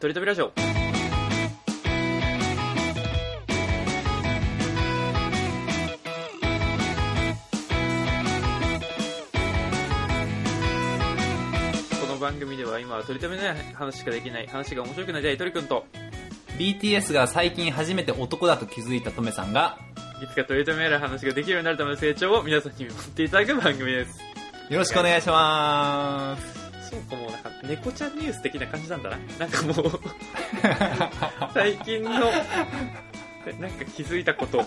[0.00, 0.50] とりとめラジオ。
[0.50, 0.52] こ
[12.06, 15.84] の番組では今は取り留めない話しかできない話が面白くなりたい鳥くんと
[16.58, 19.78] BTS が最近初めて男だと気づいたトメさんが
[20.22, 24.20] いつか取り留める話ができるようになるための成長を皆さんに見守っていただく番組です
[24.70, 26.57] よろしくお願いします
[26.90, 29.18] そうかもうなんか猫ちゃんニュース的な感じなんだな。
[29.38, 30.00] なんかもう。
[31.52, 32.30] 最近のなん
[33.72, 34.64] か気づいたこと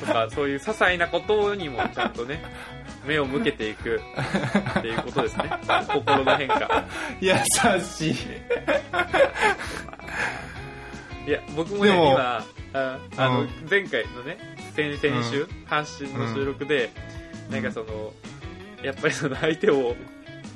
[0.00, 2.42] とかそういう些細なことにもちゃんとね
[3.06, 4.00] 目を向けていく
[4.78, 5.50] っていうことですね。
[5.88, 6.84] 心の変化。
[7.20, 7.34] 優
[7.82, 8.14] しい。
[11.26, 13.48] いや僕もねでも今ああの、うん。
[13.68, 14.38] 前回のね
[14.74, 16.90] 先々週、発信の収録で、
[17.48, 17.54] うん。
[17.54, 18.12] なんかその
[18.82, 19.96] やっぱりその相手を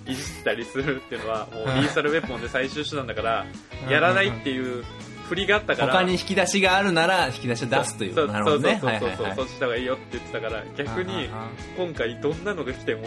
[0.07, 3.47] いじったりするっていうのはもうリーサルウェポンで最終手段だから
[3.89, 4.85] やらないっていう
[5.29, 8.79] 振りがあったから他に引き出しがあるなら引き出しを出すというそうなるほどね。
[8.81, 11.29] そうそうそうそう、した方がいいよって言ってたから逆に
[11.77, 13.03] 今回どんなのが来ても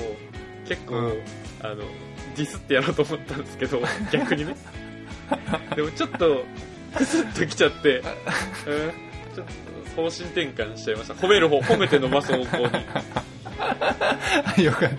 [0.67, 1.23] 結構、うん。
[1.61, 1.75] あの
[2.35, 4.55] ディスってやろうと思ったんですけど 逆にね。
[5.75, 6.43] でもちょっと
[6.95, 8.03] クスッときちゃって、 うん、
[9.35, 9.45] ちょっ
[9.95, 11.13] と方針転換しちゃいました。
[11.13, 12.63] 褒める方褒めて伸ばす方向に。
[12.63, 13.36] はい
[14.61, 14.89] よかっ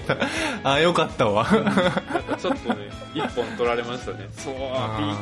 [0.62, 0.70] た。
[0.70, 1.46] あよかったわ。
[2.40, 4.28] ちょっとね一本取られましたね。
[4.32, 4.54] そう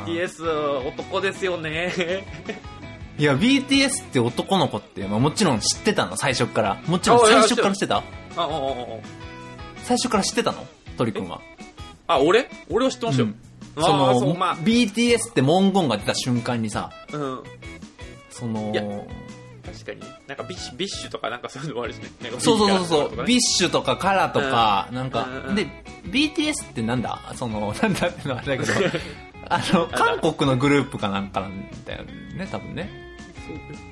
[0.07, 1.93] BTS 男ですよね。
[3.19, 6.79] いや BTS って男の子って、まあ、もちろん知ってたの最初から。
[6.87, 8.03] もちろん最初から知ってた？
[8.37, 8.49] あ
[9.85, 10.67] 最初から知ってたの？
[10.99, 11.41] 鳥くんは。
[12.07, 12.49] ああ俺？
[12.69, 13.29] 俺は知ってましたよ、
[13.77, 13.83] うん。
[13.83, 14.57] あそのあそうまあ。
[14.59, 17.43] BTS って文言が出た瞬間にさうん。
[18.31, 19.07] そのいや確
[19.87, 20.01] かに。
[20.27, 22.09] なんか BiSH BiSH とかなんかそういうのもあるしね。
[22.23, 23.27] なんかそうそうそうそう、ビッシュとかね。
[23.29, 25.55] ビッシュとか KARA とか、なんか、うんうん。
[25.55, 25.67] で、
[26.11, 27.19] BTS ってなんだ？
[27.35, 28.73] その、なんだってのはあれだけど、
[29.49, 32.91] あの、韓国のグループかなんかなんだよね、多分ね。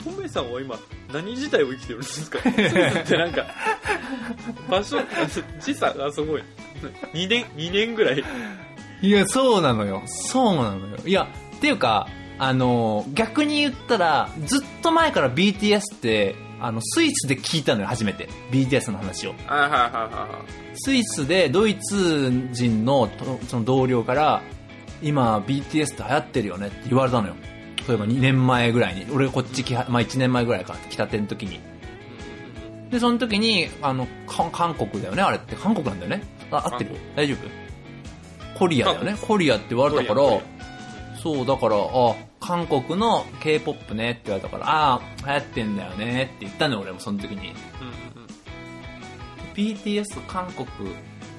[0.05, 0.15] そう。
[0.15, 0.77] トメさんは今
[1.13, 2.39] 何時代を生きてるんですか？
[2.39, 3.47] ってなんか
[4.69, 4.99] 場所
[5.61, 6.43] 時差がすごい。
[7.13, 8.25] 2年2年ぐらい。
[9.03, 10.03] いや、そうなのよ。
[10.07, 10.97] そうなのよ。
[11.05, 12.09] いや、っていうか、
[12.39, 18.29] あの、逆に言ったら、ずっと前から BTS って、あの、スイスで聞いたのよ、初めて。
[18.51, 19.35] BTS の話を。
[19.47, 24.43] はいはいはいはスイスでドイツ人のとその同僚から、
[25.03, 27.35] 今 BTS って流行ってるよねって言われたのよ。
[27.87, 29.07] 例えば2年前ぐらいに。
[29.13, 31.57] 俺こっち来は、まあ1年前ぐらいか、来たての時に。
[31.57, 31.61] い
[32.91, 36.91] で、その時に、あの、か韓国だよねあれって韓国なんだよねあ、合ってる？
[36.91, 37.65] 韓大丈夫？
[38.59, 40.41] コリアだよねコリアって言われたから
[41.25, 47.37] そう、だから、あ、韓国の K-POP ねって言われたから、ああ、流行ってんだよねって言ったのよ、俺もその時に。
[47.39, 47.55] うんうんうん
[49.55, 50.67] BTS 韓国、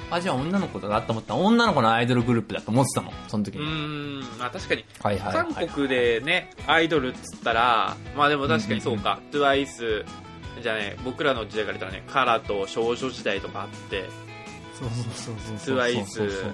[0.10, 3.68] あ、じゃあ女の子だなと思った女の子のアイドルグループだと思ってたの、その時うに。
[3.68, 5.54] ーんまあ確かにはいはいはい。
[5.54, 10.06] 韓国でねアイドルっつったらまあでも確かにそうか TWICE
[10.64, 14.06] じゃあね僕らの時代から言ったらねカラと少女時代とかあって
[14.80, 16.06] そうそうそうそう。
[16.06, 16.48] そうそう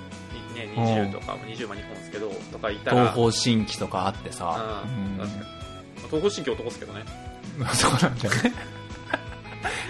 [0.56, 4.84] ねうん20とかも20まで日本ですけどとかいたら東方神起とかあってさ。
[4.86, 5.46] うん確かに
[6.09, 7.04] 東方神起男ですけどね
[7.59, 8.20] うんそうなんね。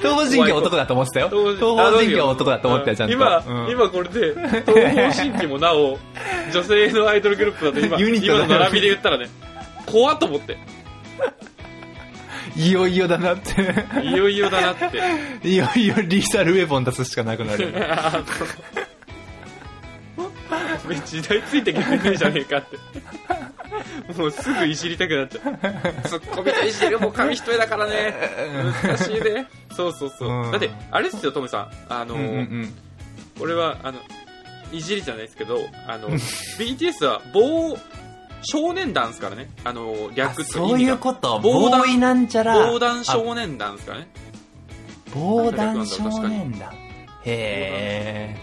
[0.02, 1.30] 東方神起は男だと思ってたよ。
[1.30, 3.14] 東方あ神起は男だと思ってたよ、ちゃんと。
[3.14, 4.34] 今、うん今これで
[4.66, 5.98] 東方神起もなお
[6.54, 9.30] 女性のアイドルグループだと今今の並びで言ったらね
[9.86, 10.58] 怖っと思って
[12.56, 13.86] いよいよだなって。
[14.04, 15.48] いよいよだなって。
[15.48, 17.74] いよいよリーサルウェポン出すしかなくなる。
[21.06, 22.78] 時代ついてきてないじゃねえかって。
[24.14, 26.10] もうすぐいじりたくなっちゃう。
[26.10, 28.14] ツッコミといじるもう紙一重だからね。
[28.84, 29.48] 難しいね。
[29.76, 30.52] そうそうそう、うん。
[30.52, 31.72] だってあれですよトムさん。
[31.90, 32.74] あの、うんうんうん。
[33.40, 34.00] 俺はあの
[34.72, 36.10] いじりじゃないですけどあの
[36.60, 37.78] BTS は棒
[38.44, 41.40] 少年団ですからねあの略すそういうこと。
[41.42, 42.72] 防弾ボーイなんちゃら。
[42.72, 44.08] 防弾少年団ですからね
[45.14, 46.74] 防弾少年団。
[47.24, 48.42] へえ。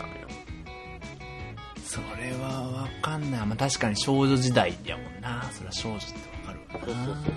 [1.85, 3.47] それはわかんない。
[3.47, 5.49] まあ、確かに少女時代やもんな。
[5.53, 6.07] それは少女って
[6.47, 7.05] わかるわな。
[7.05, 7.35] そうそうそうそう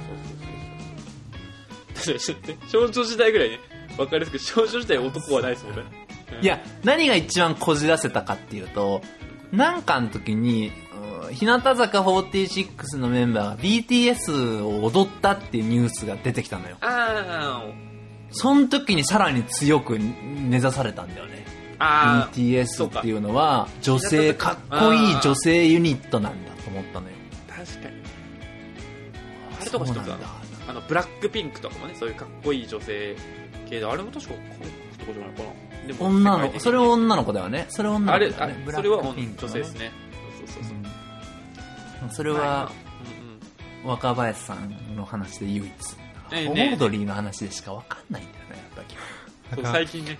[2.17, 3.59] そう確かに少女時代ぐらいね
[3.97, 5.83] わかりやすく少女時代男はないですもんね
[6.41, 9.01] いや、何が一番こじらせたかっていうと、
[9.51, 10.90] なんかの時に、うん
[11.33, 16.77] 日向坂46のメンバーが BTS を踊ったっていうニュースが出てきたのよ。
[16.81, 17.63] あ
[18.31, 21.45] その時にさらに強く根ざされたんだよね。
[21.79, 27.15] ああ BTS っていうのは、女性、かっこいい女性ユニットなんだと思ったのよ。
[27.47, 27.95] 確かに。
[29.59, 30.27] あれとか一つあそうなんだ。
[30.27, 33.15] のあのブラックピンクとかもねそういうかっこいい女性
[33.67, 35.87] 系であれも確か韓国とかじゃないかな。
[35.87, 37.65] でも女の子、それは女の子だよね。
[37.69, 38.63] それは女あれあの子だよね。
[38.65, 39.47] ブラそれはックピンクのね。
[39.47, 39.91] 女性ですね
[42.09, 42.71] それは、
[43.83, 45.71] 若林さんの話で唯一。
[46.31, 48.85] オードリーの話でしかわかんないんだよね、やっ
[49.51, 49.63] ぱり。
[49.71, 50.17] 最近ね。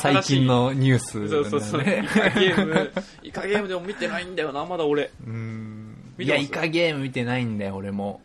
[0.00, 1.80] 最近のニュースそうそうそう。
[1.82, 2.92] イカゲーム。
[3.22, 5.10] イカゲームでも見てないんだよなまだ俺。
[6.18, 8.20] いや、イカゲーム見てないんだよ、俺も。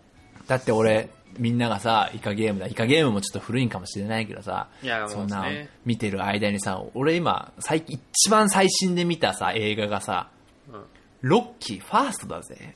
[0.47, 2.67] だって俺、みんながさ、イカゲームだ。
[2.67, 5.45] イカゲームもちょっと古いんかもしれないけどさ、いやそんな
[5.85, 10.29] 見てる間にさ、俺今、最近、一番最新で見たさ、映画がさ、
[10.71, 10.83] うん。
[11.21, 12.75] ロッキーファーストだぜ。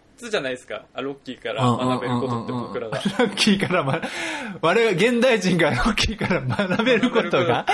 [0.21, 0.85] つじゃないですか。
[0.93, 4.01] あロッキーから学べることって僕らが ロッキーからま、
[4.61, 7.65] 我々現代人がロッキーから学べることが、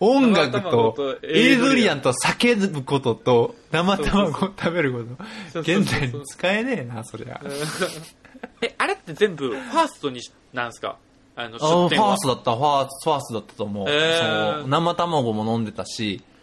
[0.00, 5.00] 音楽と、エイドリアンと叫ぶことと、生卵を食べるこ
[5.54, 5.60] と。
[5.60, 7.40] 現代に使えねえな、そりゃ。
[8.60, 10.96] えあれって全部ファーストにしなんですか？
[11.36, 13.88] あのあファ出店はーストだった、ファースト、ファーストだったと思う。
[13.88, 14.58] へー。
[14.60, 14.68] そう。
[14.68, 16.33] 生卵も飲んでたし、うん。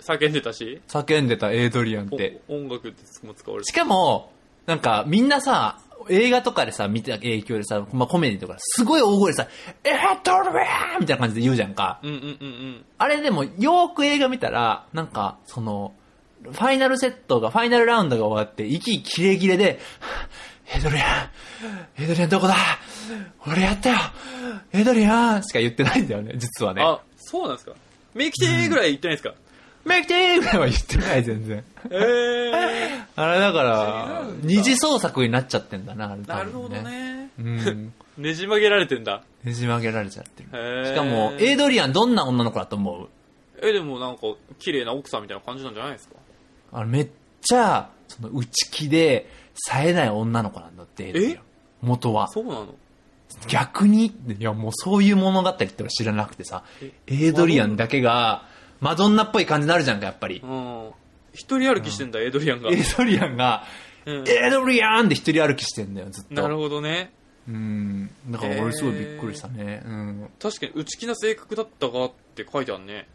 [0.00, 0.80] 叫んでたし？
[0.88, 2.40] 叫んでたエイドリアンって。
[2.48, 4.32] お音楽っても使われてしかも、
[4.66, 9.48] なんか、みんなさ、映画とかでさ、見た影響でさ、まあ、コメディとか、すごい大声でさ、
[9.84, 12.00] エッドリアンみたいな感じで言うじゃんか。
[12.02, 15.92] うんうんうんうんあれでも、よーく映画見たら、なんか、その、
[16.42, 19.80] ファイナルセットが、ファイナルラウンドが終わって、息切れ切れで、
[20.74, 21.30] エイドリア
[21.98, 22.54] ン、エイドリアンどこだ？
[23.46, 23.96] 俺やったよ
[24.72, 26.82] エイドリアンしか言ってないんだよね、実はね。
[26.82, 27.72] あそうなんですか？
[28.18, 29.34] メキテーぐらい言ってないですか、
[29.84, 31.64] メイクテーぐらいは言ってない、全然。
[31.88, 36.82] えー、あれだから二次創作になっちゃってんだな、あれ多分なるほど。
[36.82, 37.30] ね。
[37.38, 37.92] うん。
[38.16, 39.22] ねじ曲げられてんだ。
[39.44, 40.48] ねじ曲げられちゃってる。
[40.52, 40.86] へー。
[40.88, 43.08] しかも、エイドリアンどんな女の子だと思う？
[43.62, 44.22] えでもなんか
[44.58, 46.16] 綺麗な奥さんみたいな感じなんじゃないですか？
[46.72, 47.08] あの、めっ
[47.40, 51.42] ちゃ、その、内気で、冴えない女の子なんだって、エイドリアン。
[51.82, 52.26] 元は。
[52.28, 52.74] そうなの？
[53.48, 56.64] 逆に、いやもうそういう物語って俺知らなくてさ、
[57.06, 58.46] エイドリアンだけが、
[58.80, 60.40] マドンナっぽい感じになるじゃんか、やっぱり。
[60.42, 60.90] うん。
[61.32, 63.64] 一人歩きしてんだ、エイドリアンが、エイドリアンが、
[64.06, 64.28] うん。
[64.28, 66.34] エイドリアンって一人歩きしてんだよ、ずっと。
[66.34, 67.12] なるほどね。
[67.48, 68.10] うん。
[68.28, 69.82] だから俺すごいびっくりしたね。
[69.84, 70.30] うん。
[70.38, 73.08] 確かに内気な性格だったがって書いてあるね。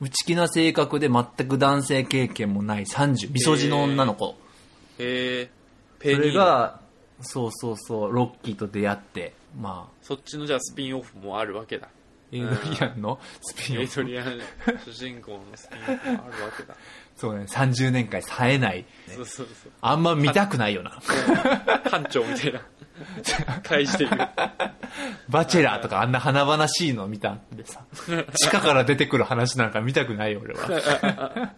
[0.00, 4.36] 内気な性格で全く男性経験もない30、みそじの女の子。
[4.98, 5.50] へえ
[5.98, 6.80] ペそれが、
[7.20, 11.88] そうそうそう、ロッキーと出会って、まあ、そっちのじゃあスピンオフもあるわけだ。
[12.30, 13.82] エイドリアンのスピンオフ。
[13.82, 14.40] エイドリアン
[14.84, 16.74] 主人公のスピンオフもあるわけだ。
[17.16, 18.84] そうね、30年間冴えない。
[19.08, 19.72] そうそうそう。
[19.80, 21.00] あんま見たくないよな。
[21.90, 22.60] 班長みたいな。
[23.62, 24.16] 返していく
[25.28, 27.84] バチェラーとかあんな華々しいの見たんでさ、
[28.34, 31.52] 地下から出てくる話なんか見たくないよ、俺は。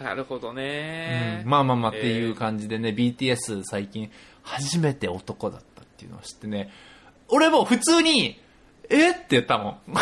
[0.00, 1.50] なるほどね、うん。
[1.50, 4.10] まあまあまあっていう感じでね、BTS 最近
[4.42, 6.70] 初めて男だったっていうのを知ってね、
[7.32, 8.40] 俺も普通に、
[8.88, 9.10] え？
[9.10, 9.78] って言ったもん。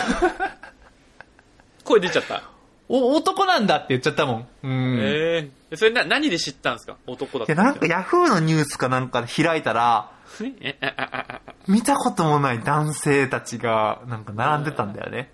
[1.84, 2.42] 声出ちゃった？
[2.88, 4.48] お、男なんだって言っちゃったもん。
[4.64, 4.98] うん。
[5.00, 6.96] ええそれな何で知ったんですか？
[7.06, 10.10] 男だっいや、たなんかヤフーのニュースかなんかで開いたら、
[10.60, 15.30] えああああ見たこともない男性たちが、なんか並んでたんだよね。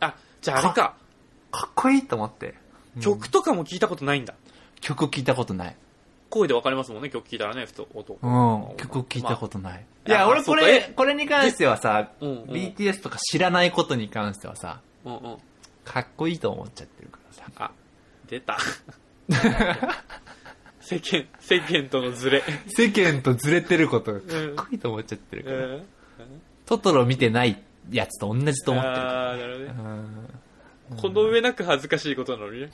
[0.00, 0.94] あじゃああれか
[1.50, 2.54] かっこいいと思って。
[3.00, 4.34] 曲とかも聞いたことないんだ
[4.80, 5.76] 曲聞いたことない。
[6.30, 8.76] 声で分かりますもんね曲聞いたらね普通男うん。
[8.76, 9.84] 曲聞いたことない。
[10.06, 12.42] いや、あ俺これえ、これに関してはさ、うんうん。
[12.50, 15.36] BTS とか知らないことに関してはさ、うんうん。
[15.84, 17.44] かっこいいと思っちゃってるからさ。
[17.56, 17.70] あ
[18.28, 18.58] 出た。
[20.80, 22.42] 世間世間とのズレ。
[22.68, 25.56] 世間とずれてることがかっこいいと思っちゃってるから。
[25.56, 25.86] うん。
[26.64, 29.30] トトロ見てないやつと同じと思ってるから。
[29.32, 29.74] あーなるほどね。
[29.78, 30.40] うん
[30.96, 32.70] この上なく恥ずかしいことなのにね。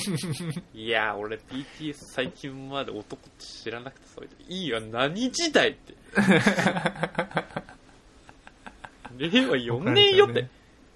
[0.74, 5.94] いや俺 BTS 最近まで男って知らなくてそれでいいよ何時代って。
[9.18, 10.50] 令和4年よって、うん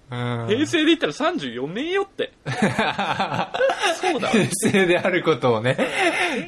[0.09, 2.31] 平成で言ったら34年よって。
[2.45, 4.33] そうだわ。
[4.33, 5.77] 平成であることをね、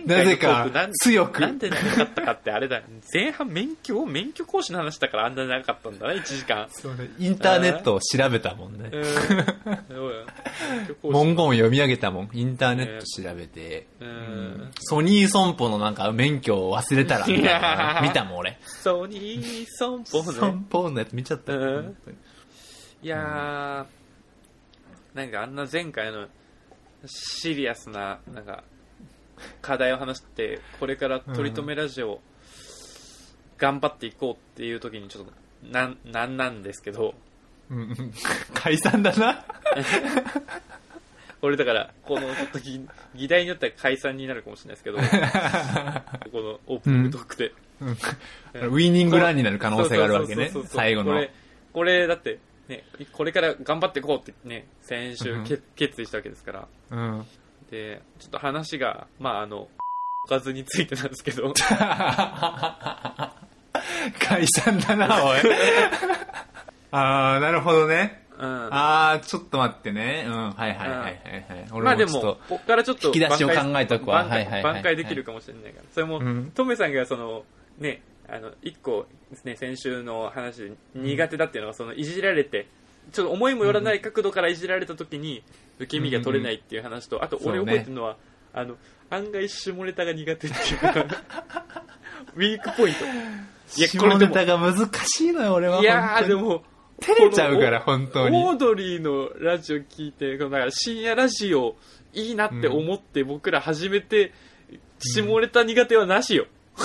[0.06, 0.70] なぜか
[1.02, 1.42] 強く。
[1.42, 2.82] なんで長かったかってあれだ。
[3.14, 6.68] 前半免許免許講師の話だからあんな長かったんだね1時間。
[6.70, 7.10] そうね。
[7.20, 8.92] インターネットを調べたもんね。
[11.04, 12.30] 文言を読み上げたもん。
[12.32, 13.88] インターネット調べて。
[14.80, 18.58] ソニー損保のなんか免許を忘れたらみたいなの見たもん俺。
[18.64, 20.24] ソニー損保ね。
[20.32, 21.52] 損保のやつ見ちゃった
[23.02, 26.28] いやー、なんかあんな前回の
[27.06, 28.64] シリアスな、なんか、
[29.62, 32.20] 課題を話して、これから取り留めラジオ、
[33.58, 35.32] 頑張っていこうっていう時にちょっと、
[35.72, 37.16] なん、なんなんですけど、
[37.70, 38.14] うんうん
[38.54, 39.46] 解散だな。
[41.42, 44.98] 俺だから、このちょっと議議題によっては解散になるかもしれないですけど、
[46.32, 47.54] このオープニングトークで。
[47.80, 50.52] うんウィニングランになる可能性があるわけね。
[50.66, 51.14] 最後の。
[51.14, 51.32] これ、
[51.72, 52.40] これだって、
[52.70, 56.68] ね、これから頑張っていこうってね、先うん週け決意したわけですから。
[56.92, 57.26] うん。
[57.72, 59.68] で、ちょっと話が、まああの、
[60.26, 61.52] おかずについてなんですけど、
[64.20, 65.40] 解散だな、おい。
[66.92, 68.24] あー、なるほどね。
[68.38, 68.70] うん。
[68.72, 70.26] あー、ちょっと待ってね。
[70.28, 71.68] うん、はいはいはいはいはい。
[71.72, 75.86] 俺まあでもこっからちょっと引き出しを考えとくわ挽回できるかもしれないから。
[75.92, 77.44] それもうん、トメさんがその、
[77.80, 82.68] ね、あの、一個ですね、先週の話で苦手だっていうのは、その、いじられて、
[83.12, 85.44] ちょっと思いもよらない角度からいじられた時に、
[85.80, 88.18] 受け身が取れないっていう話と、あと俺覚えてるのは、
[88.54, 88.76] あの、
[89.10, 91.06] 案外下ネタが苦手っていうか、
[92.36, 93.06] ウィークポイント。
[93.06, 95.82] いや、こ下ネタが難しいのよ、俺は。
[95.82, 96.64] いやでも、
[97.02, 98.38] 照れちゃうから、本当に。
[98.38, 101.76] オードリーのラジオ聞いて、このだから深夜ラジオ
[102.14, 104.34] いいなって思って僕ら始めて、
[105.00, 106.48] 下ネタ苦手はなしよ。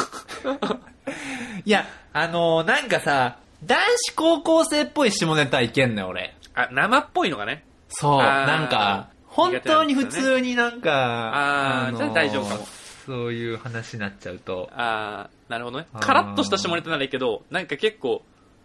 [1.66, 6.34] いや、あのー、なんかさ、男子高校生っぽい下ネタいけんのよ、俺。
[6.54, 7.64] あ、生っぽいのがね。
[7.88, 12.66] そう、なんか、本当に普通になんか、のあーじゃあ大丈夫かも
[13.06, 14.68] そういう話になっちゃうと。
[14.72, 18.22] あー、なるほどねカラッとした下ネタならいいけど、なんか結構、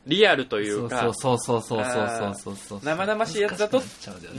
[0.09, 0.99] リアルというか。
[0.99, 3.81] そうそうそうそうそうそう生々しいやつだと、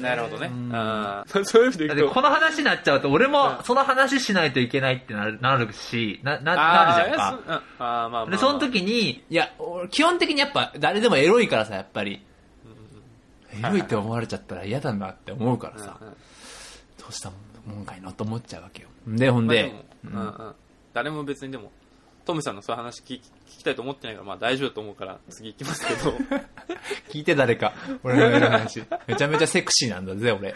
[0.01, 0.49] なるほどね。
[0.49, 2.15] うんそういう意味で言うと。
[2.15, 7.63] この話になっちゃうと、俺もその話しないといけないってなるなるし、な、な、なるじゃんか。
[7.79, 9.51] ああ、まあで、その時に、いや、
[9.91, 12.21] 基本的にやっぱ誰でもエロいからさ、やっぱり。
[13.59, 15.97] エロいって思われちゃったら嫌だなって思うからさ。
[16.99, 17.31] どうした
[17.67, 18.89] もんかいなと思っちゃうわけよ。
[19.07, 19.73] で、ほんで。
[20.93, 21.71] 誰も別にでも
[22.25, 26.13] トムさんのそういう話聞き聞きたいと思ってないから、まあ大丈夫だと思うから、次行きますけど。
[27.11, 28.83] 聞いて誰か、俺のエロい話。
[29.07, 30.55] めちゃめちゃセクシーなんだぜ、俺。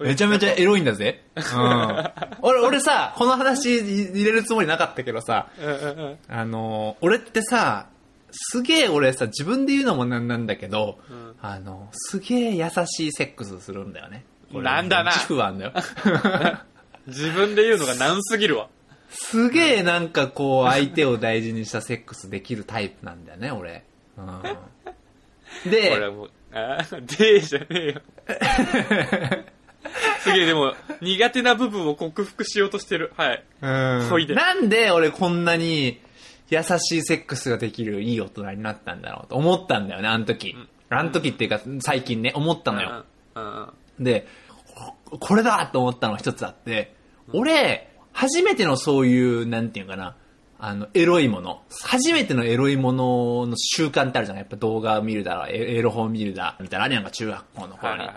[0.00, 1.24] めちゃめちゃエロいんだぜ。
[1.36, 1.42] うん。
[2.40, 5.48] 俺、俺さ、この話入れるつもりなかったけどさ、
[6.28, 7.88] あの、俺ってさ、
[8.30, 14.24] すげえ俺さ、自分で言うのもなんなんだけど、うんあの、すげえ優しいセックスするんだよね。
[14.54, 15.72] 俺なんだな 自負あんだよ。
[17.06, 18.68] 自分で言うのが難すぎるわ。
[19.12, 23.84] すげえなんかこう、相手を大事にしたセックスできるタイプなんだよね、 俺。
[24.16, 24.42] うん、
[25.70, 28.00] で、はもう、あーでーじゃねえよ。
[30.20, 33.12] すげえ、でも、苦手な部分を克服しようとしてる。
[33.16, 33.44] はい。
[33.60, 33.68] う
[34.04, 36.00] んほいでなんで俺こんなに
[36.50, 40.56] 優しいセックスができるいい大人になったんだろうと思ったんだよね、あの時。
[40.90, 43.04] あの時っていうか、最近ね、思ったのよ。
[43.34, 44.26] うんうんうんで、
[45.10, 46.94] ここれだと思ったのが一つあって、
[47.32, 50.16] 俺、初めてのそういう、なんていうかな、
[50.58, 51.62] あの、エロいもの。
[51.82, 54.38] 初めてのエロいものの習慣ってあるじゃん。
[54.38, 56.84] やっぱ動画を見るだろ、エエロ本見るだ、みたいな。
[56.84, 58.08] あれなんか中学校の頃に。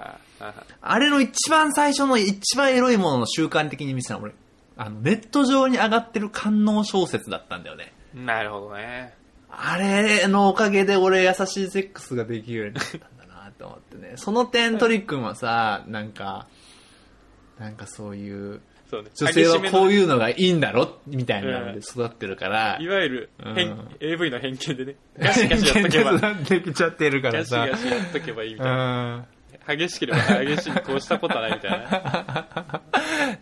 [0.81, 4.33] あれの一番最初の一番エロいものの習慣的に見せたの俺、
[4.77, 7.93] あの、ネット上に上がってる官能小説だったんだよね。
[8.13, 9.13] なるほどね。
[9.49, 14.13] あれのおかげで俺優しいセックスができるようになったんだなと思ってね。
[14.17, 16.47] その点トリックもさ、なんか、
[17.57, 19.09] なんかそういう、そうね。
[19.15, 19.91] 女性はこうう。
[19.93, 20.99] いうのがいいんだろ？
[21.07, 24.95] みたいなので育ってるから、いわゆる、偏うん AV の偏見でね。
[25.19, 26.17] ガシガシやっとけば。
[26.19, 27.67] できちゃってるからガシさ。
[27.67, 29.15] ガシやっとけばいいみうたいな。
[29.17, 29.27] ん。
[29.67, 32.81] 激しければ激しいにこうしたことはないみたいな。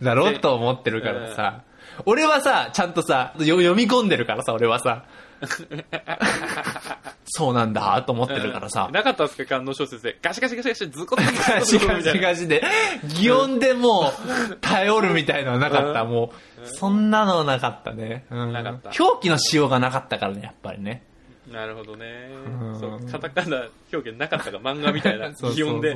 [0.02, 1.62] だろと思ってるからさ。
[2.06, 5.04] 俺はさ、ちゃんとさ、よ読み込んでるからさ、俺はさ。
[7.26, 8.88] そうなんだと思ってるからさ。
[8.92, 10.18] なかったんですか観音小説で。
[10.22, 12.18] ガシガシガシガシ、ずっこずっこガシガシ。
[12.20, 12.62] ガシで、
[13.20, 14.12] 擬音でも
[14.50, 16.02] う、頼るみたいのはなかった。
[16.02, 16.32] うんも
[16.62, 18.26] う、そんなのなかったね。
[18.30, 21.02] うんなかった表記のしようがなかったからね、やっぱりね。
[21.50, 22.80] なるほどねうん。
[22.80, 25.94] そう、カタカナ表現なかったか、漫画みたいな 擬音で。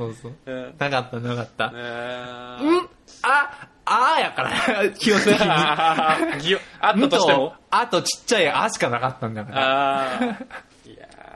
[0.78, 1.72] なかった、なかった。
[1.74, 2.88] あうん
[3.22, 5.38] あ、あーやから、基本的に。
[5.38, 7.38] ー擬音あっとしても？
[7.38, 10.38] と、あとちっちゃいあしかなかったんだから。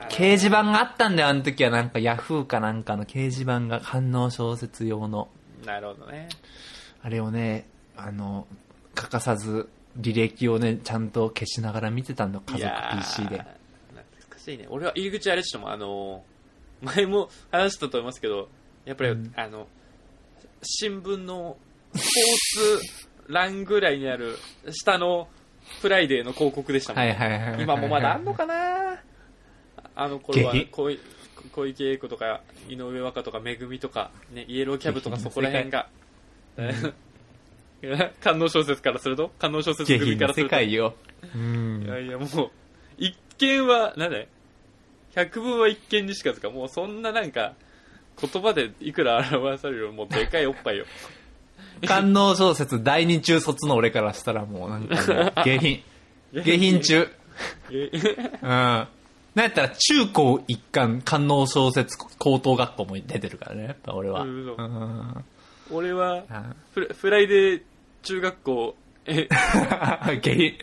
[0.09, 5.29] 掲示板があったんだよ、あの時はなんかヤフーかなんかの掲示板が反応小説用の。
[5.65, 6.29] なるほどね。
[7.01, 7.65] あれをね、
[7.97, 8.45] あの、
[8.95, 9.69] 欠かさず
[9.99, 13.37] 履歴をね、ちゃんと消しながら見てたんだ、家族 PC で。
[13.37, 13.47] 懐
[14.29, 14.67] かしいね。
[14.69, 18.49] 俺は入り口あれちょっとも、あのー、前も話したと思いますけど、
[18.85, 19.67] やっぱり、うんあの、
[20.61, 21.57] 新聞の
[21.95, 22.01] ス
[22.55, 22.81] ポーツ
[23.27, 24.37] 欄ぐらいにある
[24.71, 25.27] 下の
[25.81, 27.03] フライデーの広告でしたもん。
[27.03, 27.63] はいはいはいはい。
[27.63, 28.99] 今もまだあんのかな？
[29.95, 30.91] あの頃は小
[31.67, 35.87] 池栄子とか井上和歌とかめぐみとか、ね、イエローキャブとかそこら辺が、
[38.21, 39.31] 観音小説からすると？
[39.39, 40.51] 観音小説組からすると？
[40.51, 40.95] 界よ。
[41.35, 41.85] ういん。
[41.85, 42.27] やいやもう
[42.97, 44.27] 一見はなんだい？
[45.15, 47.53] 百聞は一見にしかずか、もうそんななんか、
[48.19, 50.85] 言葉でいくら表されるよりもうでかいおっぱいよ。
[51.87, 55.81] 官能小説第二中卒の俺からしたらもうなんか下品。
[56.33, 57.09] 下品中。
[57.71, 57.89] え
[58.41, 58.47] うん。
[58.47, 58.87] な
[59.41, 64.21] んやったら中高一貫官能小説高等学校も出てるからね、やっぱ俺は。
[64.21, 65.25] ううんん。
[65.71, 67.61] 俺はあフラ、フライデー
[68.03, 69.27] 中学校、え、
[70.21, 70.57] 下品。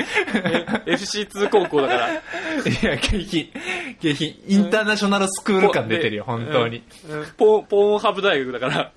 [0.86, 2.08] FC2 高校だから。
[2.14, 2.16] い
[2.82, 3.50] や、下品。
[4.00, 4.34] 下品。
[4.46, 6.82] インターナショナルスクール感出てるよ、本当に。
[7.08, 7.26] うん。
[7.36, 8.92] ポーン、ポーンハブ大学だから。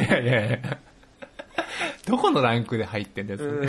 [0.00, 0.78] いやいやいや。
[2.06, 3.68] どこのランクで入ってんだよ、それ。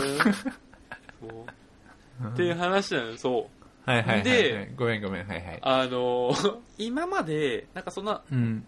[2.28, 3.88] っていう話なのよ、そう。
[3.90, 4.24] はいはいはいはい。
[4.24, 5.58] でごめんごめん、はいはい。
[5.62, 8.66] あのー 今まで、なんかそんな、うん。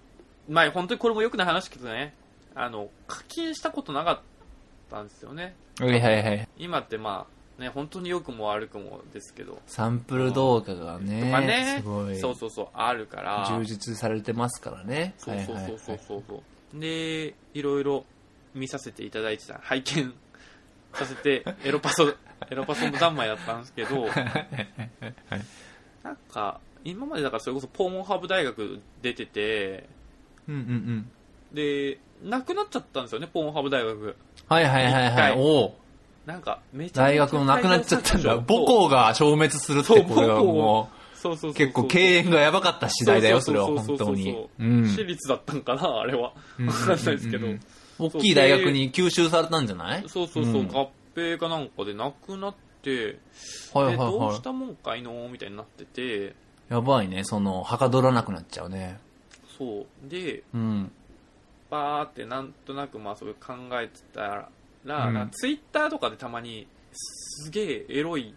[0.48, 2.14] まあ本当にこれも良くない話けどね、
[2.54, 4.20] あの、課金したことなかっ
[4.90, 5.54] たんですよね。
[5.78, 6.48] はいはいはい。
[6.58, 7.26] 今ってま
[7.58, 9.60] あ、ね、本当に良くも悪くもですけど。
[9.66, 13.46] サンプル動画がね、とかねすごいそうそうそう、あるから。
[13.48, 15.14] 充実されてますからね。
[15.18, 16.42] そうそうそうそうはいそうそ
[16.76, 16.80] う。
[16.80, 18.04] で、いろいろ
[18.54, 20.14] 見させていただいてた、拝見
[20.94, 22.14] させて、エロパソ、
[22.50, 24.06] エロパソの三昧だったんですけど、
[26.02, 29.88] なんか、今までだからそれこそポーンハブ大学出てて、
[30.48, 31.10] うんうんうん。
[31.52, 34.16] で、なくなっちゃったんですよね、ポーンハブ大学。
[34.48, 35.34] はいはいはいはい。
[35.36, 35.72] おう
[36.26, 38.34] なんか、めちゃ大学もなくなっちゃったんだ。
[38.36, 44.48] 母校が消滅するってことがそう母校もそうそうそう結構経営がやばかった時代だよ、それはそうそうそうそう本当に。
[44.58, 44.88] うん。
[44.88, 46.32] 私立だったんかな、あれは。
[46.58, 47.46] うんわかんないですけど。
[47.98, 50.04] 大きい大学に吸収されたんじゃない？
[50.08, 50.64] そうそうそう、う。
[50.64, 50.68] ん。
[50.68, 53.18] 合併かなんかでなくなって、
[53.72, 56.30] はいはいでどうはしたもんかいのみたいになってて、い。
[56.68, 58.98] やばいね、その、はかどらなくなっちゃうね。
[59.58, 60.08] そう。
[60.08, 60.90] で、うん。
[61.70, 64.48] バーってなんとなくまあそれ考えてたら、
[64.84, 64.88] うん。
[65.14, 68.34] なんかツイッターとかでたまにすげえエロい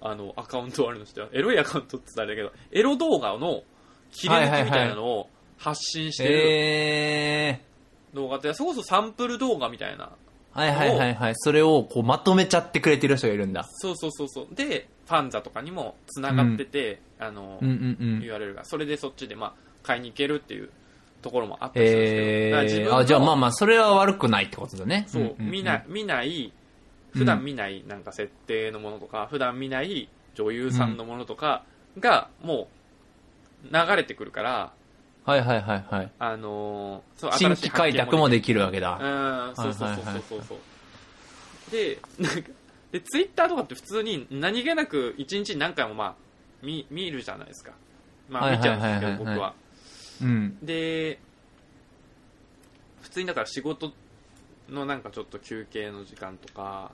[0.00, 3.62] あのアカウントあるのしては、エロいアカウントって言ったらあれだけど、エロ動画の
[4.10, 5.28] 切り抜きみたいなのを
[5.58, 6.30] 発信してる。
[6.34, 7.60] え
[8.14, 10.10] 動画って、それこそサンプル動画みたいな。
[10.54, 10.58] ー。
[10.58, 11.32] はいはいはいはい。
[11.36, 13.64] それをこうまとめちゃってくれてる人がいるんだ。
[13.68, 14.54] そうそうそうそう。
[14.54, 18.18] で、ファンザとかにも繋がってて、あの、うんうんうん。
[18.20, 18.64] URL が。
[18.64, 20.70] それでそっちでまあ買いに行けるっていう
[21.22, 22.96] ところもあったりするんですえー。
[22.96, 25.04] あ、じゃあまあまあ、それは悪くないってことだね。
[25.08, 26.52] そう、んんん見ない、見ない、
[27.12, 31.64] 普段見ないなんか設定のものとか、普段見ない女優さんのものとか
[31.98, 32.68] が、も
[33.70, 34.72] う、流れてくるから、
[35.24, 36.12] はいはいはいはい。
[36.18, 38.98] あのーそう新規開拓もできるわけだ。
[39.00, 40.58] うん、そうそうそうそうそう。
[41.70, 42.50] で、なんか、
[42.90, 46.14] で、ツイッターとかって普通に何気なく一日に何回もまあ、
[46.62, 47.72] 見、見るじゃないですか。
[48.28, 49.54] まあはい見ちゃうんですけど、僕は。
[50.22, 50.58] うん。
[50.62, 51.18] で、
[53.02, 53.92] 普通にだから仕事
[54.68, 56.90] のなんかちょっと休憩の時間とか、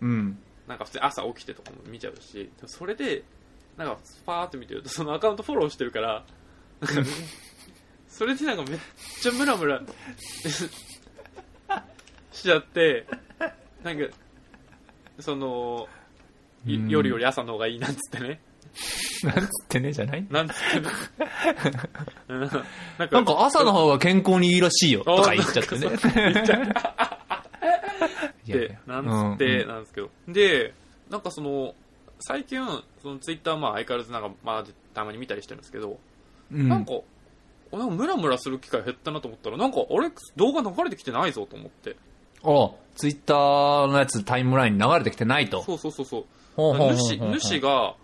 [0.00, 0.38] うん。
[0.66, 3.22] なんか普通に朝起きてとかも見ちゃうし、それで、
[3.76, 6.24] なんかパーって見てると、そのアカウントフォローしてるから、
[6.80, 7.10] なんか
[8.20, 8.78] それでなんかめっ
[9.22, 9.80] ちゃムラムラ
[12.32, 13.06] しちゃって、
[13.82, 14.04] なんか、
[15.20, 15.88] その、
[16.66, 18.42] 夜より朝の方がいいなんつってね。
[19.24, 20.26] なんつってねじゃない？
[20.28, 20.88] なんつってね。
[22.28, 22.50] うん
[22.98, 25.88] なんか朝の方が健康にいいらしいよ、とか言っちゃってね。
[28.44, 30.10] でや、なんつって、うんなんですけど。
[30.28, 30.74] で、
[31.08, 31.74] なんかその、
[32.18, 32.60] 最近、
[33.00, 35.98] そのツイッターまあ相変わらずなんか、まあたまに見たりしてるんですけど、
[36.52, 36.92] うんなんか、
[37.72, 41.96] なんかムラムラする機会減ったなと思ったら、なんか、あれ、動画流れてきてないぞと思って。
[42.42, 45.62] おツイッターのやつタイムラインに流れてきてないと。
[45.62, 46.24] そうそうそうそう。
[46.56, 47.94] ほうほう主、主が、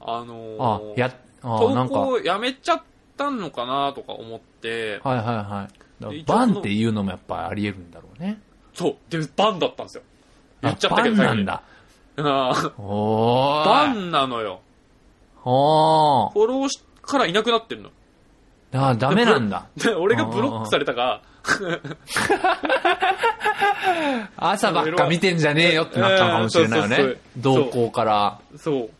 [0.00, 2.82] あのあー、や、あ投なんか、稿はいやめちゃっ
[3.16, 5.24] たのかなとか思って、はいはい。
[5.26, 5.68] だか
[6.00, 8.40] らで一応バンっていうのもやっぱあり得るんだろうね。
[8.74, 10.02] そう、で、バンだったんですよ。
[10.62, 11.62] 言っちゃったあけど、バンなんだ。
[12.16, 12.72] あ。
[12.78, 14.60] バンなのよ。
[15.44, 16.32] おー。
[16.32, 17.90] フォローしからいなくなってるの。
[18.72, 19.66] あダメなんだ。
[19.76, 21.20] で俺がブロックされたか、
[24.36, 27.54] 朝ばっか見てんじゃねえよってなったのかもしれないようんそうそうねそう。
[27.56, 28.40] 動向から。
[28.56, 28.90] そ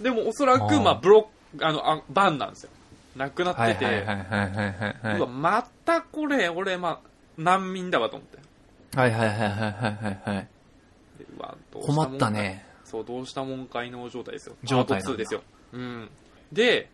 [0.00, 0.02] う。
[0.02, 2.70] でもおそらく、まあ、ブロック、あの、あバンなんですよ。
[3.16, 6.98] なくなってて、はいはいはいはいはいはいうわ、またこれ、俺、まあ、
[7.36, 8.38] 難民だわと思って。
[8.98, 9.56] はいはいはいはいは
[10.10, 10.48] いはい
[11.72, 12.30] 困った。
[12.30, 12.64] ね。
[12.84, 14.56] そう、どうしたもんかいの状態ですよ。
[14.64, 15.42] 状態なんだパート2ですよ。
[15.72, 16.10] うん。
[16.52, 16.90] で、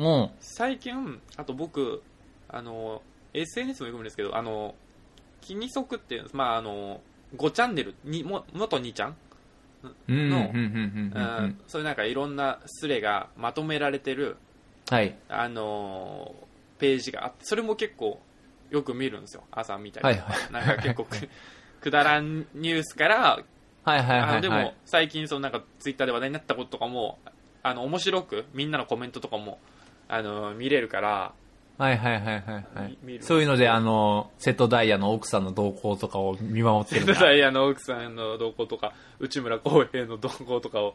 [0.00, 2.02] も最近、あと僕、
[2.48, 4.74] あの、SNS もよく見るんですけど、あの、
[5.40, 6.26] 気にそくっていう。
[6.32, 7.00] まあ、あの、
[7.36, 9.16] 5チャンネル、にも元2ちゃん
[9.82, 11.46] う、うん、うん、うん、のうん、うんう。
[11.46, 14.36] んそういうなんかいろんなスレがまとめられてる、
[14.88, 15.16] はい。
[15.28, 18.18] あのーページがあって、それも結構
[18.70, 19.44] よく見るんですよ。
[19.52, 20.32] 朝見たりとか。
[20.32, 21.28] はいなんか結構く
[21.80, 23.38] くだらんニュースから、
[23.84, 24.74] はいはいはいはいも。
[24.86, 27.18] 最近そのなんかツイッターで話題になったこととかも、
[27.62, 29.58] あの面白くみんなのコメントとかも
[30.10, 31.32] あの、見れるから、
[31.78, 32.42] はいはいはいはい、
[32.74, 32.98] はい。
[33.22, 37.14] そういうので、あの、瀬戸大也の奥さんの動向とかを見守ってるんだ。
[37.14, 40.94] ダイヤの奥さんの動向とか、内村航平の動向とかを、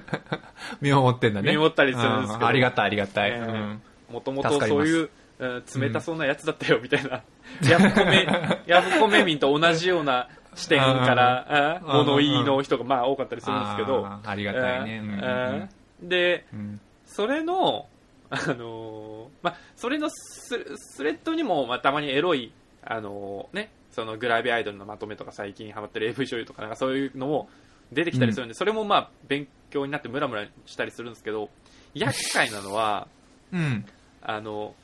[0.80, 1.50] 見守ってんだね。
[1.50, 3.32] 見守ったりするんですけどうありがたいありがたい。
[3.32, 7.22] えーうんもともとそういう、うん冷たそうなやつだったよ、みたいな。
[7.70, 8.26] ヤフコメ、
[8.66, 15.68] ヤフコメ民と同じような視点から、あ物言いの人がまあ多かったりするんですけど、ありがたいね。
[16.00, 17.86] で、うんそれの、
[18.30, 27.48] あのーまあ、それのススレッドにも、まあ、たまにエロい、あのーね、そのグラビアアイドルのまとめとか最近ハマってる AV 女優とかなんかそういうのも
[27.92, 31.48] 出てきたりするんで、それもまあ勉強になってムラムラしたりするんですけど、
[31.94, 33.08] 厄介なのは、
[33.52, 33.84] うん。
[34.22, 34.74] あの、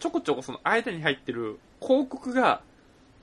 [0.00, 2.62] ちょこちょこその間に入ってる広告が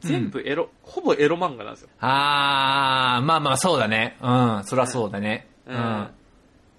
[0.02, 1.90] 全部エロ、ほぼエロ漫画なんですよ。
[2.00, 4.18] あー、まあまあそうだね。
[4.22, 5.48] うん、そりゃそうだね。
[5.68, 6.12] ううんん。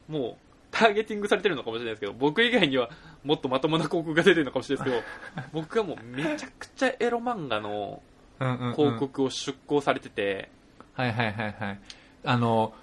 [0.08, 0.36] もう、
[0.72, 2.90] ターゲティングされてるのかもしれないですけど、僕以外には
[3.22, 5.04] もっとまともな広告が出てるのかもしれないです
[5.34, 8.02] けど、 僕はもうめちゃくちゃエロ漫画の
[8.40, 10.50] うんうんうん広告を出稿されてて、
[10.94, 11.78] はいはいはいはい。
[12.24, 12.74] あの、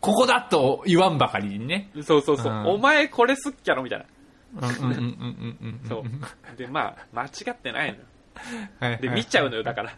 [0.00, 1.90] ここだと言わんばかりにね。
[2.02, 4.04] そうそうそう、うんお前これすっきゃろみたいな。
[4.68, 5.88] うんうんうんうんうんうん。
[5.88, 6.56] そう。
[6.56, 8.04] で、まあ、間違ってないのよ。
[8.80, 9.00] はいはい。
[9.00, 9.92] で、見ちゃうのよ、だから。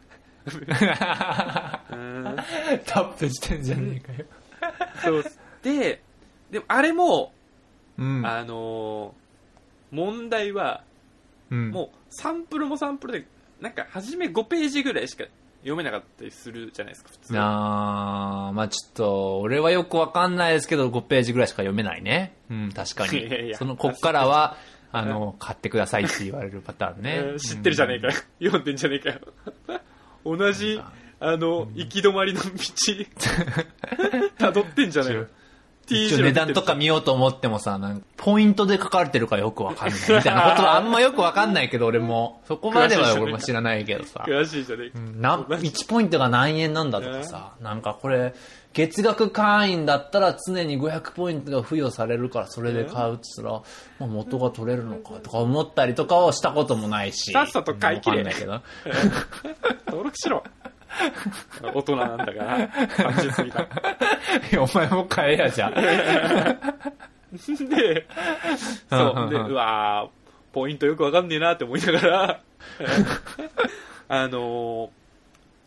[2.87, 4.27] タップしてんじゃねえかよ。
[5.03, 5.25] そう。
[5.62, 6.03] で、
[6.54, 7.32] でもあれも、
[7.98, 8.24] うん。
[8.24, 9.24] あのー
[9.90, 10.82] 問題は、
[11.50, 13.26] うんもうサンプルもサンプルで、
[13.60, 15.24] なんか初め5ページぐらいしか
[15.62, 17.34] 読めなかったりするじゃないですか、普通。
[17.38, 22.34] あー、まあちょっと、俺はよくわかんないですけど、5ページぐらいしか読めないね。
[22.50, 23.18] うん、確かに。
[23.18, 24.56] いやいやその、こっからは、
[24.92, 27.38] あの、買ってくださいって言われるパターンねえー。
[27.42, 28.14] 知ってるじゃねえかよ。
[28.40, 29.20] 読んでんじゃねえかよ。
[30.24, 30.80] 同じ、
[31.20, 32.48] あの、行き止まりの道、
[34.38, 35.26] 辿ってんじゃねえよ。
[35.88, 42.40] 一応値段とか見ようと思ってもさ、なんかポイントで書かれてるかよくわかんないみたいな ことはあんまよくわかんないけど、俺も。
[42.47, 44.25] そこまでは俺も知らないけどさ。
[44.27, 44.99] 詳しいじゃねえか。
[45.16, 48.35] なん1ポイントが何円なんだとかさ、なんかこれ、
[48.75, 53.62] 月額会員だったら常に500ポイントが付与されるからそれで買うって言ったら、
[54.01, 57.33] まあ、元が取れるのかとか思ったりとかをしたこともないし。
[57.33, 58.62] さっさと買い切れわかんないけど。
[59.87, 60.42] 登録しろ。
[61.74, 63.62] 大人なんだから、30過ぎた。
[63.62, 63.66] い
[64.52, 65.74] やお前も買えやじゃん。
[65.74, 65.80] で、
[68.90, 69.30] そう。
[69.30, 72.40] で、うわーポイントよくわかんねえなって思いながら、
[74.09, 74.90] あのー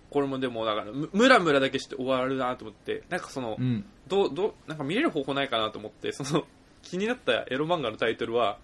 [0.10, 3.86] これもでも、だから、むムラムラだけして終わるなと思って、なんかその、うん。
[4.08, 6.46] どう、どう、なんか見れる方法ないかなと思って、その、
[6.82, 8.58] 気になったエロ漫画のタイトルは、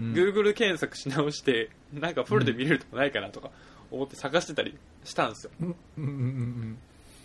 [0.00, 3.50] うん Google 検索し直して、なんかフルで見れるとこないかなとか
[3.90, 5.52] 思って探してたりしたんですよ。
[5.60, 6.78] うんうんうん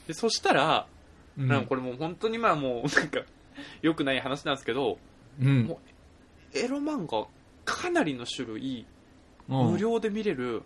[0.07, 0.87] で、そしたら、
[1.37, 1.47] うん。
[1.47, 3.21] なんかこれもう本当にまあもう、なんか、
[3.81, 4.97] 良くない話なんですけど、
[5.41, 5.79] うんも
[6.53, 7.27] エロ漫画
[7.65, 8.85] かなりの種類、
[9.49, 10.63] うん無料で見れる、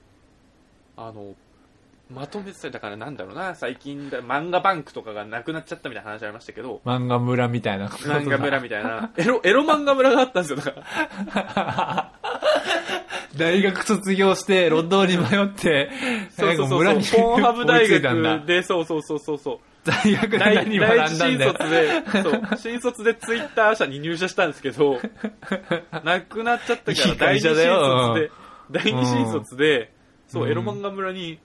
[0.95, 1.36] あの、
[2.10, 12.12] まとめてたりだからなんだろうな、最近だ、漫画バンクとかがなくなっちゃったみたいな話ありましたけど、漫画村みたいなことだ漫画村みたいな、エロ、エロ漫画村があったんですよ、だから。
[13.38, 15.89] 大学卒業して、路頭に迷って、
[16.38, 19.60] そうそうそう村にそう、ポーンハブ大学で、そうそうそうそうそう。
[19.86, 21.52] 大学で大何第学んだんだよ。
[21.52, 25.00] 一新卒で、そう、新卒でツイッター社に入社したんですけど、
[26.04, 28.32] なくなっちゃったから、いい第二新会社だよ卒で、
[28.71, 29.93] 第二新卒で、
[30.28, 31.39] そうう、んエロ漫画村に、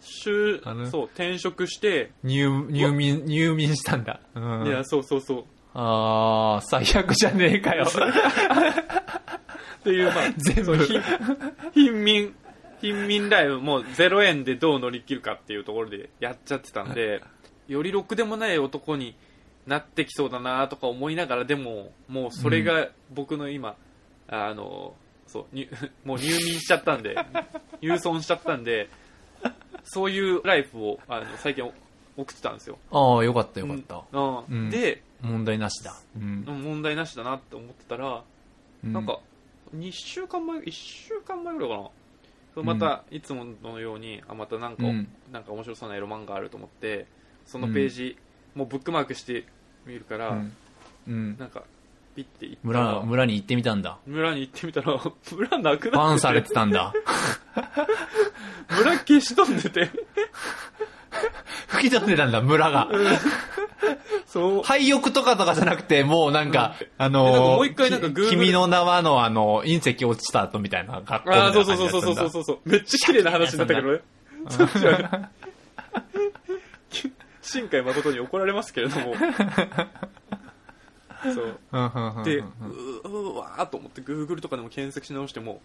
[0.00, 4.20] 就そう、転職して、入、入民、入民したんだ。
[4.34, 5.44] うんいや、そうそうそう。
[5.74, 7.86] あー、最悪じゃねえかよ。
[9.80, 11.02] っていう、まあ、 全部貧
[11.72, 12.34] 貧民、
[12.80, 17.22] 貧民ライブもう0円でどう乗り切るかっていうところでやっちゃってたんで、
[17.66, 19.14] よりろくでもない男に
[19.66, 23.76] なってきそうだなとか思いながら、でも、もうそれが僕の今、
[24.26, 24.94] あの、
[25.26, 25.68] そう、に
[26.04, 27.16] もう入眠しちゃったんで、
[27.80, 28.88] 郵送しちゃったんで、
[29.84, 31.64] そういうライフをあの最近
[32.16, 32.78] 送ってたんですよ。
[32.90, 34.02] ああ、よかったよかった。
[34.12, 35.94] うんうんで、問題なしだ。
[36.16, 36.44] うん。
[36.46, 38.22] 問題なしだなって思ってたら、
[38.82, 39.20] なんか、
[39.76, 41.90] 2週間前、1週間前ぐらいかな。
[42.62, 47.06] また、いつものように、あ、またなんか、うんなんか面白そうなエロ漫画あると思って、
[47.46, 48.16] そのページ、
[48.54, 49.46] もうブックマークして
[49.86, 50.52] みるから、うん、
[51.06, 51.36] うん。
[51.38, 51.62] なんか、
[52.16, 53.98] ピッて行ったら村、村に行ってみたんだ。
[54.06, 54.98] 村に行ってみたら、
[55.32, 56.92] 村なくバなっててンされてたんだ。
[58.70, 59.90] 村消し飛んでて、
[61.68, 62.88] 吹き飛んでたんだ、村が。
[64.28, 74.00] そう、廃屋とかとかじゃなくて、もうなんか、あでなんかのもう一回なんか君の名はのあの、隕石落ちた後みたいな学校ああ、なそうそうそうそうそうそうそう、めっちゃ綺麗な話になったけどね。
[74.48, 74.64] そ
[77.40, 79.14] 新海誠に怒られますけれども。
[81.24, 82.24] そう。
[82.24, 82.44] で、う
[83.04, 85.62] うんうわーと思って Google とかでも検索し直しても、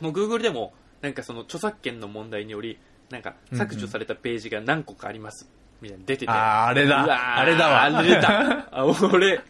[0.00, 2.78] もう Google でも、なんかその著作権の問題により、
[3.10, 5.48] なんか削除されたページが何個かあります。
[5.80, 6.30] みたいなの出てて。
[6.30, 8.68] あーあれだあれだわあれだ。
[8.72, 9.40] あ、俺、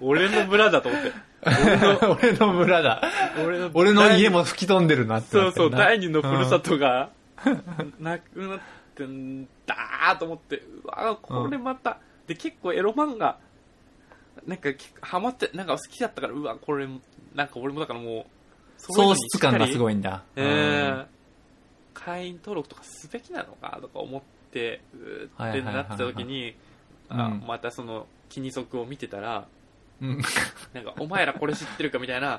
[0.00, 1.12] 俺の村だと思って。
[1.42, 3.02] 俺の、 俺の村だ。
[3.44, 7.10] 俺の、俺の家も吹き飛んでるなってそうそう、第二のふるさとが、
[8.00, 8.60] なくなっ
[8.94, 13.38] てんだーと思って、うわーこれまた、で、結構エロ漫画、
[14.46, 14.70] なんか、
[15.00, 16.88] ハマって、なんか好きだったから、うわ、これ、
[17.34, 18.24] なんか俺もだからもう、
[18.78, 20.22] 喪失感がすいごいんだ。
[20.36, 21.06] えー
[21.94, 24.26] 会員登録とかすべきなのかとか思って、
[24.58, 26.56] うーってなった時に、
[27.08, 29.46] あうんまたその、気に足を見てたら、
[30.00, 30.22] うん。
[30.74, 32.36] なんか、お前らこれ知ってるかみたいな、な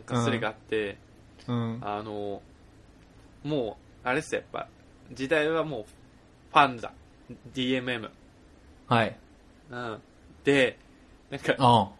[0.00, 0.98] んかそれがあって、
[1.46, 1.78] うん。
[1.82, 2.42] あの、
[3.42, 4.68] もう、あれっすよ、やっぱ、
[5.12, 5.84] 時代はもう、
[6.50, 6.92] ファンザ、
[7.54, 8.10] DMM。
[8.86, 9.16] はい。
[9.70, 10.00] うん。
[10.44, 10.78] で、
[11.30, 11.90] なんか、あ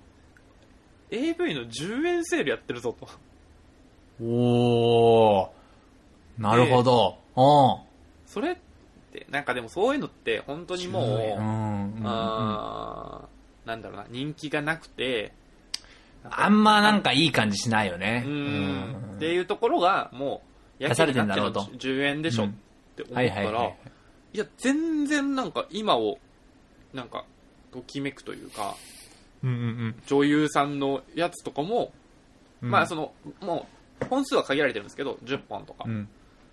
[1.10, 3.08] AV の10円セールやってるぞと。
[4.22, 5.48] おー。
[6.38, 7.18] なるほど。
[7.36, 8.26] うん。
[8.26, 8.62] それって、
[9.30, 12.00] なんかでもそういうのって、本当にもう、うん。
[12.04, 15.32] あーなんだろうな、人気がなくて、
[16.30, 18.24] あんまなんかいい感じしないよね。
[18.26, 20.42] うーん、っていうところが、も
[20.80, 21.60] う、出されてんだろうと。
[21.60, 22.52] やけになっての10円でしょうんっ
[22.96, 23.74] て思ったら、はい
[24.32, 26.18] いや、全然なんか今を、
[26.92, 27.24] なんか、
[27.72, 28.74] ときめくというか、
[29.42, 31.92] うんうん女優さんのやつとかも、
[32.62, 32.70] うん。
[32.70, 33.68] まあその、も
[34.02, 36.08] う、本数は限られてるんですけど、10本とか、うん。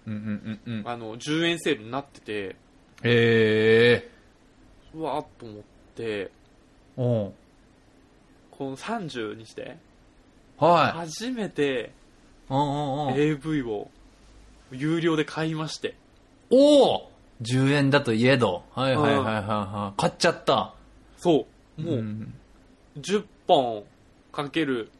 [0.07, 0.87] うんうんうんうん。
[0.87, 2.55] あの、10円セールになってて、
[3.03, 4.09] へえ。
[4.93, 5.63] うわーっと思っ
[5.95, 6.31] て、
[6.97, 7.33] おう
[8.51, 9.77] この30にして、
[10.57, 11.91] は初めて
[12.49, 12.53] い。
[12.53, 13.13] うんうんうん。
[13.15, 13.89] AV を
[14.71, 15.95] 有料で買いまして、
[16.49, 17.11] おお
[17.41, 18.63] !10 円だといえど。
[18.73, 19.99] はいはいはいはいはい。
[19.99, 20.73] 買っちゃった。
[21.17, 22.33] そう、もう、ん
[22.99, 23.83] 10本
[24.31, 24.91] かける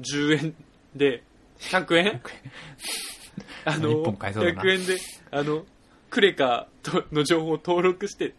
[0.00, 0.54] 10円
[0.94, 1.22] で、
[1.58, 2.22] 100円？
[3.64, 4.98] あの、一本買えそうだな100円で、
[5.30, 5.64] あの、
[6.10, 8.34] クレカとの情報を登録して、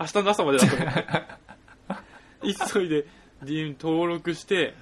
[0.00, 1.04] 明日の朝までだと思って、
[2.72, 3.06] 急いで
[3.44, 4.74] DM 登録して、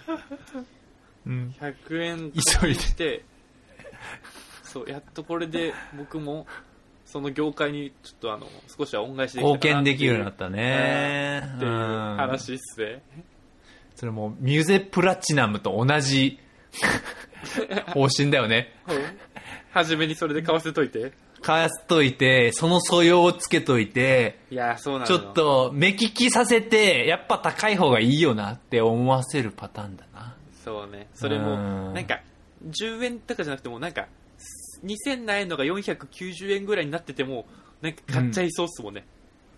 [1.27, 1.55] うん。
[1.61, 3.25] 100円急いでして、
[4.63, 6.47] そう、やっとこれで僕も、
[7.05, 8.47] その業界にちょっとあの、
[8.79, 11.43] 少しは恩返しでき貢献できるようになっったね。
[11.59, 13.03] ていううん話っすね。
[13.97, 16.39] それもう、ミュゼプラチナムと同じ
[17.93, 18.73] 方針だよね。
[19.73, 21.13] 初めにそれで買わせといて。
[21.43, 25.33] 買わせといて、その素養をつけといて、いや、そうなのちょっ。
[25.33, 30.37] と目利きさせて、やっぱ高い方がいいよなって思わせるパターンだな。
[30.65, 31.09] そうね。
[31.15, 32.21] それもう、んなんか、
[32.69, 34.07] 10円とかじゃなくても、なんか、
[34.85, 37.47] 2000何円のが490円ぐらいになってても、
[37.81, 39.07] なんか買っちゃいそうっすもんね。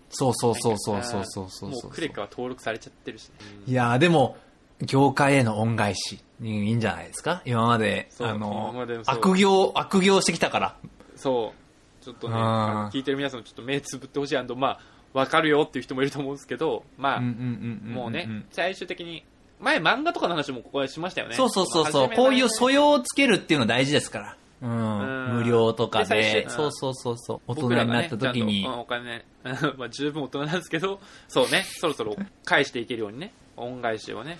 [0.09, 3.31] そうそうそうそうそうそうそうもうクレカは登録されちゃってるし、
[3.65, 4.37] うんいやーでも、
[4.81, 7.41] 業界への恩返しにいいんじゃないですか？
[7.45, 8.73] 今まで、あの
[9.05, 10.75] 悪行、悪行してきたから。
[11.15, 11.53] そ
[12.01, 12.03] う。
[12.03, 14.37] ちょっとね、聞いてる皆さんもちょっと目つぶってほしい。
[14.37, 14.79] あの、まあ、
[15.13, 19.23] わかるよっていう人もいると思うんですけど、まあ、もうね、最終的に、
[19.61, 21.35] 前漫画とかの話もここでしましたよね。
[21.35, 24.35] そうそうそうそう、こういうの素養をつけるっていうの大事ですから。
[24.63, 24.99] うん。
[24.99, 29.25] うん無料とかでそうそうそうそう、大人になった時にちゃんとうんお金、
[29.77, 34.37] まあ十分大人なんですけど、そうね、そろそろ返していけるようにね、恩返しをね。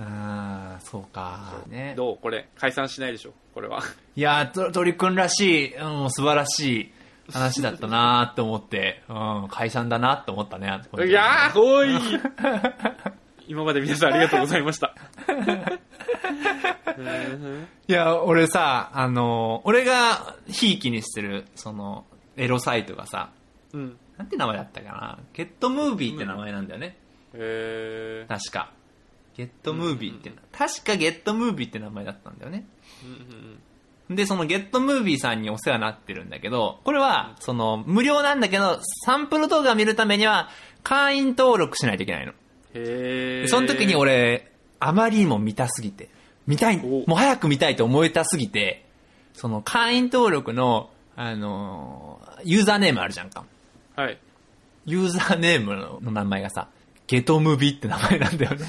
[0.00, 1.62] ああ、そうか。
[1.68, 1.94] ね。
[1.96, 2.18] どう？
[2.20, 3.32] これ、解散しないでしょ？
[3.54, 3.80] これは。
[4.16, 6.92] いやー、と鳥くんらしい、うん、素晴らしい
[7.32, 10.66] 話だったなーって思って、うん、解散だなって思ったね。
[10.66, 11.90] いやー、おい
[13.46, 14.94] 今まで皆さんありがとうございました。
[16.96, 22.04] う んいや、俺さ、あの、俺がひいきにしてる、その、
[22.36, 23.30] エロサイトがさ、
[23.72, 23.96] うん。
[24.16, 25.18] なんて名前だったかな？
[25.32, 26.96] ゲットムービーって名前なんだよね。
[27.34, 28.32] えー。
[28.32, 28.72] 確か。
[29.36, 32.66] ゲットムービーって、確かゲットムービーって名前だったんだよね。
[33.02, 33.58] うんうん
[34.10, 40.50] で、そのゲットムービーさんにお世話になってるんだけど、これは、その、無料なんだけど、サンプル動画を見るためには、
[40.82, 42.34] 会員登録しないといけないの。
[42.74, 46.10] へその時に、俺、あまりにも見たすぎて、
[46.46, 48.84] 見たい、おもう早く見たいと思えたすぎて、
[49.32, 53.46] その会員登録の、あのーユーザーネームあるじゃんか。
[53.96, 54.18] はい。
[54.84, 56.68] ユーザーネームの名前がさ、
[57.06, 58.64] ゲトムビって名前なんだよね。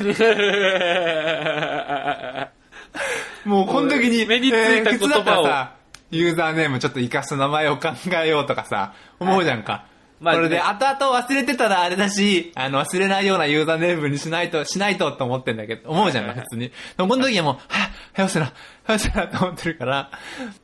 [3.46, 5.68] もうこの時に、目についた言葉をえー
[6.12, 7.90] ユーザーネームちょっと活かす名前を考
[8.24, 9.86] えようとかさ、思うじゃんか。
[10.22, 16.70] まあこれでね後々忘れてたらあれだし、あの忘れないようなユーザーネームにしないと、しないとって思ってんだけど、思うじゃんか、普通に。
[16.70, 18.54] でもこの時はもう、はぁ、早せな、
[18.86, 20.10] 早せなと思ってるから、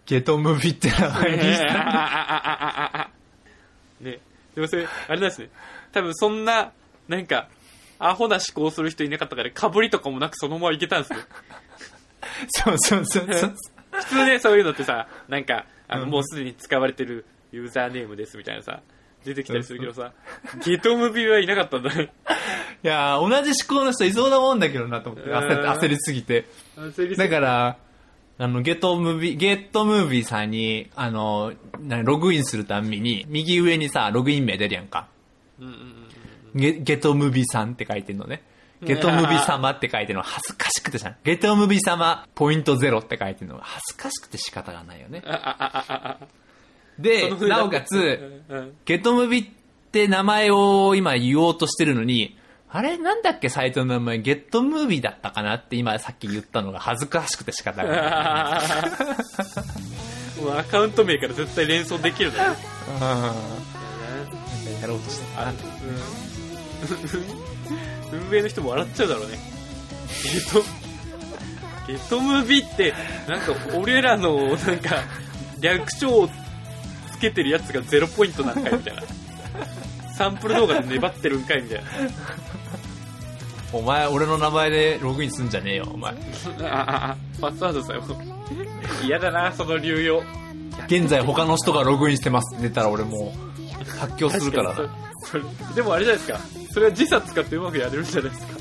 [0.06, 3.10] ゲトムビって名前にした。
[4.00, 4.20] ね。
[4.56, 5.50] でもそれ、あれなんですね。
[5.92, 6.72] 多分そんな、
[7.10, 7.50] なんか、
[8.02, 11.20] アホな思考する人いなかったから、かぶりとかもなくそのままいけたんですよ。
[12.50, 13.56] そうそうそうそう。
[13.92, 18.82] 普通ね、そういうのってさ、なんか、あの、うんもうすでに使われてるユーザーネームですみたいなさ、
[19.26, 20.14] 出てきたりするけどさ、
[20.66, 22.12] ゲトムビはいなかったんだね。
[22.84, 26.46] いやー同じ思考の人いそうなもんだけどなと思って、焦うん焦りすぎて。
[26.78, 27.78] 焦りすぎだから、
[28.40, 35.08] あの、ゲットムービー、ゲットムービーさんに、あの、なログインするたんびに、右上にさ、ログイン名出るやんか。
[35.60, 36.02] うんうんうん
[36.56, 38.44] ゲゲトムビさんって書いてんのね。
[38.82, 40.24] ゲトムビ様って書いてるの。
[40.24, 43.58] 恥ずかしくてさ、ゲトムビ様ポイントゼロって書いてるの。
[43.58, 45.24] が恥ずかしくて仕方がないよね。
[46.98, 48.42] でなおかつ、
[48.86, 49.46] ゲトムビっ
[49.92, 52.38] て名前を今言おうとしてるのに、
[52.70, 52.98] あれ？
[52.98, 53.50] なんだっけ？
[53.50, 56.80] サイトの名前、ゲットムービーだったかなって今さっき言ったのが。
[56.80, 58.62] 恥ずかしくて仕方がな
[60.40, 60.42] い。
[60.42, 62.34] もうアカウント名から絶対連想できるん。
[62.36, 62.58] だよね。
[64.82, 65.52] やろうとしてた
[68.32, 69.40] 運営の人も笑っちゃうだろうね。
[70.24, 70.64] ゲト、
[71.88, 72.94] ゲトムビって、
[73.28, 75.04] なんか俺らの、なんか、
[75.60, 76.30] 略称を
[77.12, 79.04] つけてるやつがゼロポイントなんかいみたいな。
[80.16, 81.84] サンプル動画で粘ってるんかいみたい
[83.74, 86.14] お前、俺の名前でログインすんじゃねえよ、お前。
[86.14, 86.20] な。
[86.68, 88.04] あ、あ、あ、パスワードさよ。
[89.04, 90.22] 嫌だな、その流用。
[90.88, 93.34] 現在他の人がログインしてますって出たら俺も
[93.88, 94.90] う、発狂するから確に
[95.24, 95.44] そ れ
[95.76, 96.40] でもあれじゃないですか。
[96.74, 98.52] それは時差使ってうまくやれるんじゃないですか。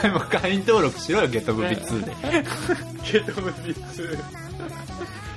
[0.00, 2.14] お前も会員登録しろよ、ゲトムビ2で。
[3.12, 4.18] ゲトムビ2。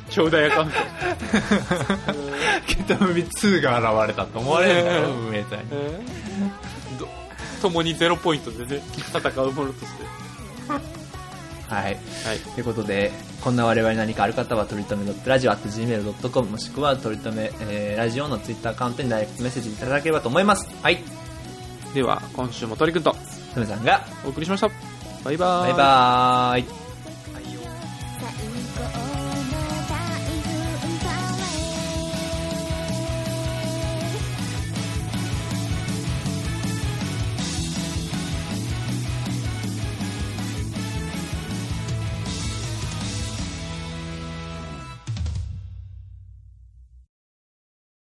[0.09, 0.77] 兄弟アカウント。
[2.87, 5.69] ゲトムビ2が現れたと思われるんだろ、運営隊に。
[6.99, 7.07] ど
[7.61, 11.02] 共にゼロポイントでね、戦うものとして。
[11.69, 11.83] はい。
[11.83, 12.39] はい。
[12.53, 20.69] ということで、こんな我々に何かある方は、とりとめ .radio.gmail.com もしくは、とりとめ、えー、ラジオのツイッターアカウントにダイレクトメッセージいただければと思います。
[20.81, 21.03] はい。
[21.93, 23.15] では、今週も鳥くんと
[23.53, 24.69] とめさんが、お送りしました。
[25.23, 26.82] バイバーバイバーイ。